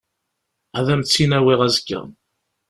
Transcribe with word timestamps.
Ad 0.77 0.87
am-tt-in-awiɣ 0.93 1.59
azekka. 1.67 2.01